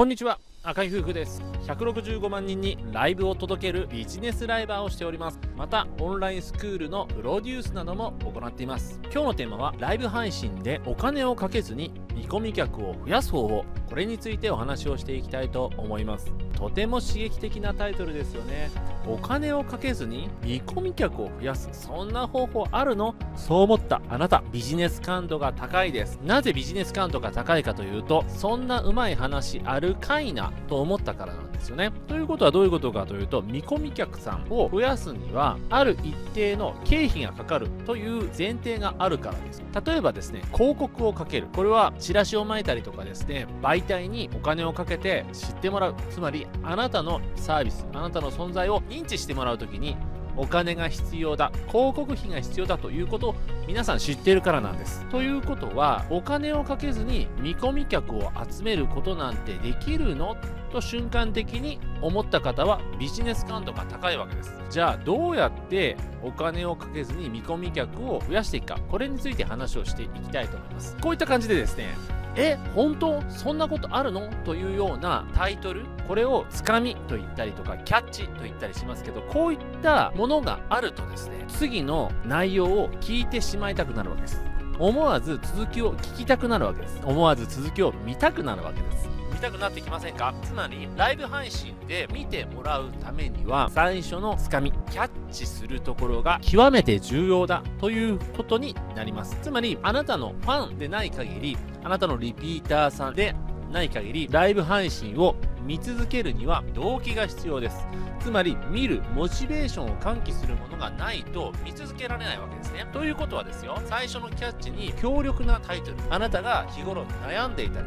[0.00, 0.40] こんにちは。
[0.62, 1.42] 赤い夫婦です。
[1.66, 5.38] 165万人にライブを届けるビジネスライバーをしております。
[5.58, 8.98] またオンラインスクールのプロデュースなども行っています。
[9.12, 13.64] 今日のテーマはライブ配信でお金をかけずに見込み客を増やす方法。
[13.90, 16.32] これについてお話をしていきたいと思います。
[16.56, 18.70] とても刺激的なタイトルですよね。
[19.06, 21.68] お金をかけずに見込み客を増やす。
[21.72, 23.16] そんな方法あるの？
[23.34, 24.44] そう思ったあなた。
[24.52, 26.20] ビジネス感度が高いです。
[26.24, 31.90] なぜビジネス感度が高いかというとそんなうまい話あるかいなと思ったからなんですよね。
[32.06, 39.62] ということはどういうことかというと見込み客さんを増やすにはある一定の経費がかかるという前提があるからです。
[39.84, 41.48] 例えばですね広告をかける。
[41.54, 43.46] これはチラシをまいたりとかですね
[43.80, 45.94] 媒体にお金をかけて知ってもらう。
[46.10, 49.96] つまりあなたのサービスあなたの存在を認知してもらう時に
[50.36, 53.34] お金が必要だ広告費が必要だということを
[53.66, 55.04] 皆さん知ってるからなんです。
[55.10, 60.36] ということはお金をかけずに見込み客を集めることなんてできるの？
[60.70, 64.54] と瞬間的に思った方はビジネス感度が高いわけです。
[64.70, 70.96] じゃあどうやってお金をかけずに見込み客を増やしていくかこれについて話をしていきたいと思います。
[71.00, 71.88] こういった感じでですね
[72.36, 74.28] え本当そんなことあるの？
[74.44, 75.84] というようなタイトル？
[76.06, 76.96] これをつかみ？
[77.08, 78.28] と言ったりとかキャッチ？
[78.28, 84.49] と言ったりしますけどこういったものがあるとですね次の内容を聞いてしまいたくなるわけです。
[84.80, 87.00] 思わず続きを聞きたくなるわけです。
[87.04, 89.08] 思わず続きを見たくなるわけです。
[89.30, 90.34] 見たくなってきませんか？
[90.42, 99.36] つまりライブ配信で見てもらうためには最初のつかみキャッチするところが極めて重要だということになります。
[99.42, 103.34] つまりあなたのファンでない限りあなたのリピーターさんで
[103.70, 107.86] ない限りライブ配信を見続けるには動機が必要です。
[108.20, 112.86] つまり見るモチベーションを喚起するものがないと見続けられないわけですね。
[112.92, 117.86] ということはですよ最初のキャッチに強力なタイトルあなたが日頃悩んでいたり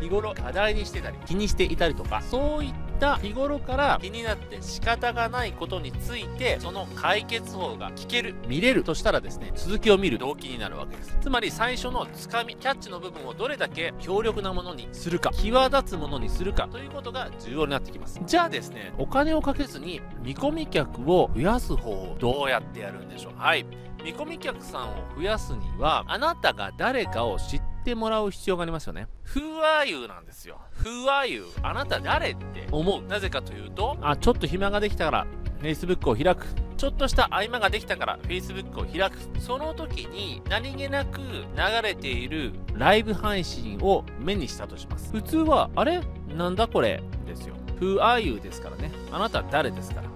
[0.00, 2.81] 日頃課題にしてたり気にしていたりとかそういった
[3.16, 10.18] 日頃から気になって仕方がないことについてその解決法が聞ける見れるとしたらですね続きを見る。
[10.18, 11.16] 動機になるわけです。
[11.20, 18.20] つまり最初のつかみキャッチの部分をどれだけ強力なものにするか際立つものにするかということが重要になってきます。
[18.24, 23.32] じゃあですねお金をかけずに見込み客を増やす方をどうやってやるんでしょう。
[23.36, 23.66] はい。
[24.04, 29.08] 見込み客さんを増やすにはあなたが誰かを知ってもらう必要がありますよね。
[29.34, 30.60] Who are you なんですよ。
[30.82, 33.02] Who are you あなた誰って思う。
[33.02, 35.26] なぜかというとあちょっと暇ができたから
[35.60, 36.46] Facebook を開く。
[36.76, 39.18] ちょっとした合間ができたから Facebook を開く。
[39.40, 41.46] その時に何気なく流
[41.82, 45.12] れているライブ配信を目にしたとします。
[45.12, 46.00] 普通はあれ？
[46.36, 47.02] なんだこれ？
[47.26, 47.54] ですよ。
[47.80, 48.90] Who are you ですからね。
[49.12, 50.10] あなた誰ですから。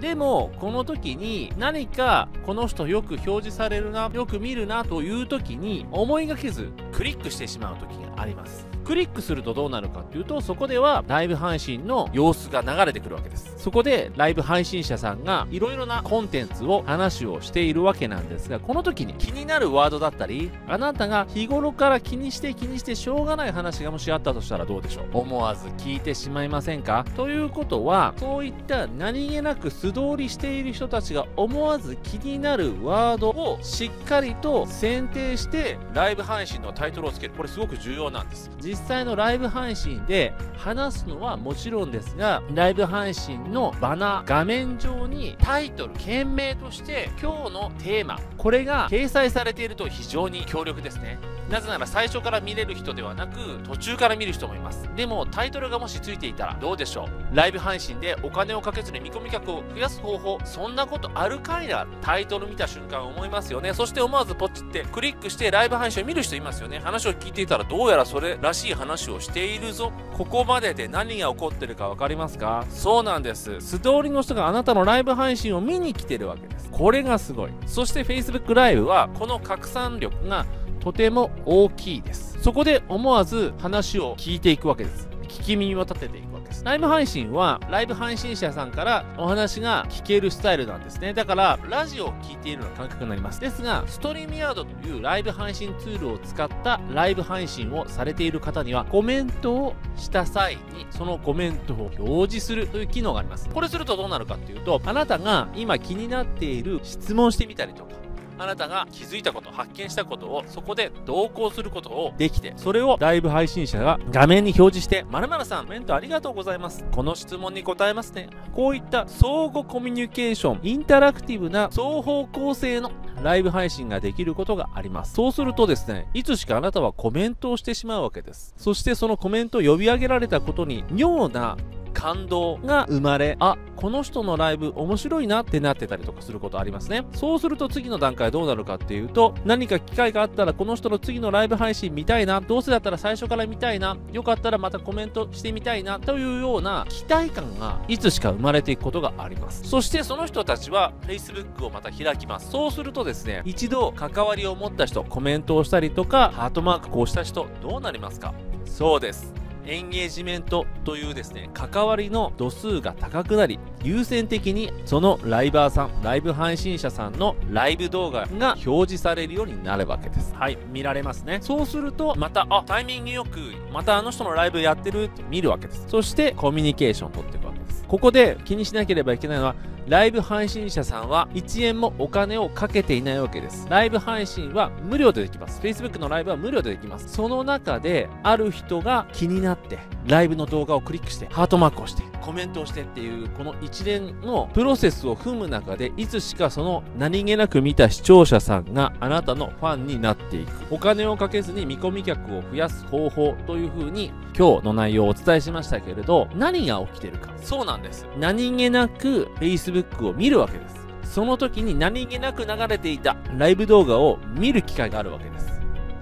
[0.00, 8.66] でも、この時に何かこの人よく表示されるな、よく見るなという時に思いがけずクリックしてしまう時があります。
[8.84, 13.54] クリックするとどうなるかっていうと、そこではライブ配信の様子が流れてくるわけです。
[13.56, 25.18] そこでライブ配信者さんがいろいろなコンテンツを話をしているわけなんですが、この時に気になるワードだったり、あなたが日頃から気にして気にしてしょうがない話がもしあったとしたらどうでしょう？
[25.18, 27.04] 思わず聞いてしまいませんか？
[27.16, 37.34] ということは、そういった何気なく素通りしている人たちが思わず気になるワードをしっかりと選定してライブ配信のタイトルをつける。
[37.36, 38.50] これすごく重要なんです。
[38.70, 51.18] 実際のライブ配信で話すのはもちろんですが、ライブ配信のバナー、画面上にタイトル、件名として今日のテーマ、これが掲載されていると非常に強力ですね。
[51.50, 54.88] なぜなら最初から見れる人ではなく途中から見る人もいます。
[54.94, 57.36] でもタイトルがもしついていたらどうでしょう。
[57.36, 61.88] ライブ配信でお金をかけずに見込み客を増やす方法そんなことあるかいな。
[62.02, 63.74] タイトル見た瞬間思いますよね。
[63.74, 66.78] そして思わずポチってクリックしてライブ配信を見る人いますよね。
[66.78, 72.66] 話を聞いていたらどうやらそれらしいしい話をしているぞここまでで何が起こってるか分かりますか？
[72.70, 80.46] そうなんです素通りの人があなたのライブ配信を見に来てるわけですこれがすごいそして Facebook ライブはこの拡散力が
[80.80, 82.38] とても大きいです。
[82.40, 85.10] そこで思わず話を聞いていくわけです。
[85.24, 86.29] 聞き耳を立てていく。
[86.62, 91.14] ライブ配信は、ライブ配信者さんからお話が聞けるスタイルなんですね。
[91.14, 93.40] だから、ラジオを聞いているような感覚になります。
[93.40, 103.48] ですが、ストリームヤードというライブ配信ツールを使ったライブ配信をされている方には、コメントをした際に、そのコメントを表示するという機能があります。
[103.48, 107.99] これするとどうなるかっていうと、あなたが今気になっている質問してみたりとか、
[108.40, 116.86] あなたが気づいたこと、発見したことをそこで同行することをできて、それをライブ配信者が画面に表示して、〇〇さん、コメントありがとうございます。
[116.90, 118.30] この質問に答えますね。
[118.54, 122.92] こういった相互コミュニケーション、インタラクティブな双方向性の
[123.22, 125.12] ライブ配信ができることがあります。
[125.12, 128.54] そうするとですね、いつしかあなたはコメントをしてしまうわけです。
[128.56, 131.58] そしてそのコメントを呼び上げられたことに妙な
[131.92, 137.06] 感動が生まれ、あ、この人のライブ面白いなってなってたりとかすることありますね。
[137.12, 149.64] そうすると次の段階どうなるかっていうと、何か機会があったらこの人の次のライブ配信見たいな、どうせだったら最初から見たいな、よかったらまたコメントしてみたいな、というような期待感がいつしか生まれていくことがあります。
[149.64, 152.50] そしてその人たちは Facebook をまた開きます。
[152.50, 158.34] そうするとですね、一度関わりを持った人、コメントをしたりとか、ハートマークこうした人、どうなりますか？
[158.66, 159.39] そうです。
[159.70, 170.34] エンゲージメントというですね、関わりの度数が高くなり、優先的にそのライバーさん、ライブ配信者さんのライブ動画が表示されるようになるわけです。
[170.34, 171.38] はい、見られますね。
[171.40, 173.38] そうすると、また、あ、タイミングよく、
[173.72, 175.84] またあの人のライブやってるって見るわけです。
[175.86, 177.49] そして、コミュニケーションを取っていく。
[177.90, 179.56] ここで気にしなければいけないのは、
[179.88, 183.66] ライブ配信者さんは1円もお金をかけていないわけです。
[183.68, 185.60] ライブ配信は無料でできます。
[185.60, 187.08] Facebook のライブは無料でできます。
[187.08, 200.50] その中で、ある人が気になって、ライブの動画をクリックして、ハートマークをして、コメントをしてっていう、この一連のプロセスを踏む中で、いつしかその何気なく見た視聴者さんがあなたのファンになっていく。
[200.70, 207.32] お金をかけずに見込み客を増やす方法という風に、今日の内容をお伝えしましたけれど、何が起きてるか。
[207.42, 208.06] そうなんです。
[208.18, 210.80] 何気なく Facebook を見るわけです。
[211.04, 215.59] その時に何気なく流れていたライブ動画を見る機会があるわけです。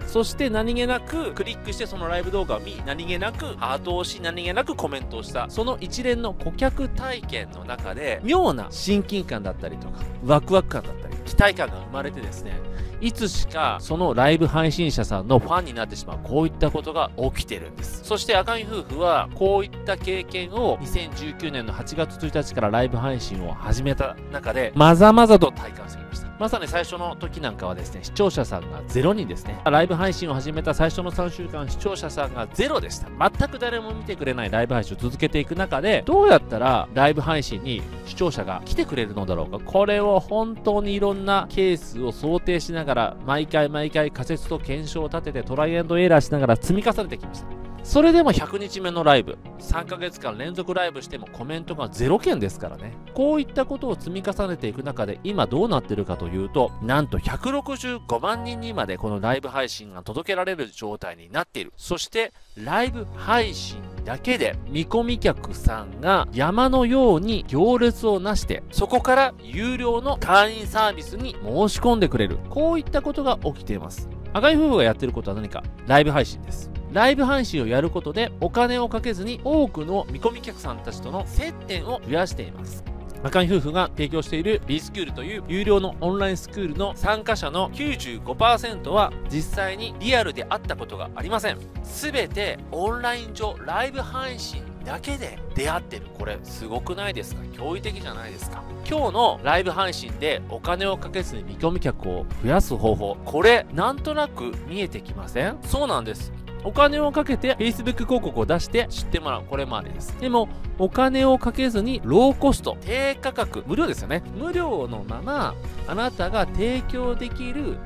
[0.08, 12.58] そして何気なくクリックしてそのライブ動画を見、何気なくハートをし、何気なくコメントをした、その一連の顧客体験の中で、妙な親近感だったりとか、ワクワク感だったり、期待感が生まれてですね、
[13.00, 18.02] いつしかそのライブ配信者さんのファンになってしまう、こういったことが起きてるんです。
[18.02, 26.07] そして赤い夫婦は、こういった経験を2019年の8月1日からライブ配信を始めた中で、まざまざと体感してき
[26.38, 26.48] ま。
[26.48, 29.60] さに最初の時なんかはですね、視聴者さんが0人ですね。
[29.64, 33.08] ライブ配信を始めた最初の3週間、視聴者さんが0でした。
[33.08, 39.58] 全く誰も見てくれないライブ配信を続けていく中で、どうやったらライブ配信に視聴者が来てくれるのだろうか。
[39.58, 47.57] これを本当にいろんなケースを想定しながら、毎回毎回仮説と検証を立ててトライエラーしながら積み重ねてきました。
[47.88, 52.94] それでも100日目のライブ、3ヶ月間連続ライブしてもコメントが0件ですからね。
[53.14, 61.72] こういったことを積み重ねていく中で今どうなってるかというと、なんと165万人にまでこのライブ配信が届けられる状態になっている。
[61.78, 72.36] そして、ライブ配信だけで見込み客さんが山のように行列をなして、そこから有料の会員サービスに申し込んでくれる。
[72.50, 74.10] こういったことが起きています。
[74.34, 75.64] 赤い夫婦がやってることは何か？
[75.86, 76.70] ライブ配信です。
[76.92, 82.82] ライブ配信をやることでお金をかけずに多くの見込み客さんたちとの接点を増やしています。
[83.24, 91.58] 赤い夫婦が提供している B スクールという有料のオンラインスクールの参加者の95%は実際にリアルで会ったことがありません。
[91.82, 96.06] すべてオンライン上ライブ配信だけで出会ってる。
[96.16, 97.42] これすごくないですか？
[97.42, 98.62] 驚異的じゃないですか？
[98.88, 103.16] 今日のライブ配信でお金をかけずに見込み客を増やす方法。
[103.24, 105.58] これなんとなく見えてきません？
[105.64, 106.32] そうなんです。
[106.64, 109.44] お金をかけて Facebook 広告を出して知ってもらう。
[109.44, 110.18] これまでです。
[110.20, 114.22] でも、お金をかけずにローコスト、低価格、無料ですよね。
[114.36, 115.54] 無料のまま、
[115.86, 117.78] あなたが提供できる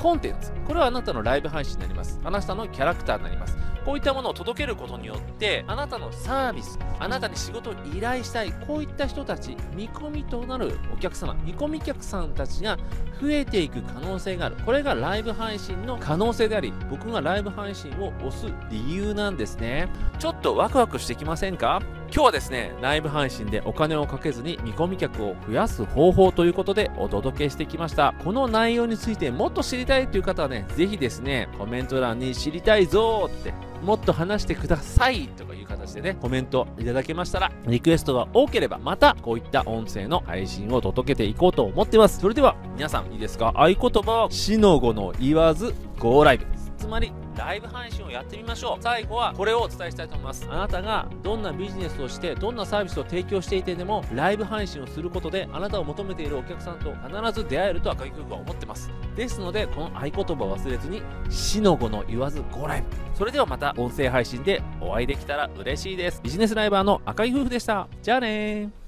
[0.00, 0.50] コンテンツ。
[0.66, 2.18] これはあなたのライブ配信になります。
[2.24, 3.54] あなたのキャラクターになります。
[3.84, 12.78] こういったものを届けることによって、あなたのサービス、あなたに仕事を依頼したい、こういった人たち、見込みとなるお客様、見込み客さんたちが
[13.20, 14.56] 増えていく可能性がある。
[14.64, 19.90] これがライブ配信の可能性であり、僕がライブ配信を押す理由なんですね。
[20.18, 21.82] ちょっとワクワクしてきませんか？
[22.12, 28.16] 今日はですね、ライブ配信でお金をかけずに見込み客を増やす方法ということでお届けしてきました。
[28.24, 42.18] この内容についてもっと知りたいという方はね、ぜひですね、コメント欄に知りたいぞーってもっと話してくださいとかいう形でね、コメントいただけましたら、リクエストが多ければ、またこういった音声の配信を届けていこうと思ってます。
[42.18, 43.52] それでは、皆さんいいですか？
[43.54, 46.46] 合言葉は、死の語の言わず、ゴーライブ。
[46.76, 48.82] つまり、ライブ配信をやってみましょう。
[48.82, 50.46] 最後はこれをお伝えしたいと思います。
[50.50, 58.90] あなたがどんなビジネスをして、どんなサービスを提供していてでも、ライブ配信をすることで、あなたを求めているお客さんと必ず出会えると赤木夫婦は思ってます。
[59.16, 62.88] ですので、この合言葉を忘れずに、死の語の言わず5ライブ。
[63.14, 66.20] それではまた音声配信でお会いできたら嬉しいです。
[66.22, 67.88] ビジネスライバーの赤井夫婦でした。
[68.02, 68.79] じゃあね。